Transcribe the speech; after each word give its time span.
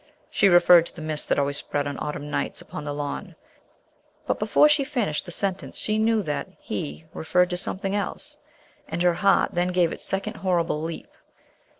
She 0.31 0.49
referred 0.49 0.87
to 0.87 0.95
the 0.95 1.01
mist 1.03 1.29
that 1.29 1.37
always 1.37 1.57
spread 1.57 1.85
on 1.85 1.99
autumn 1.99 2.31
nights 2.31 2.59
upon 2.59 2.85
the 2.85 2.91
lawn, 2.91 3.35
but 4.25 4.39
before 4.39 4.67
she 4.67 4.83
finished 4.83 5.25
the 5.27 5.31
sentence 5.31 5.77
she 5.77 5.99
knew 5.99 6.23
that 6.23 6.47
he 6.59 7.05
referred 7.13 7.51
to 7.51 7.57
something 7.57 7.95
else. 7.95 8.39
And 8.87 9.03
her 9.03 9.13
heart 9.13 9.53
then 9.53 9.67
gave 9.67 9.91
its 9.91 10.03
second 10.03 10.37
horrible 10.37 10.81
leap. 10.81 11.11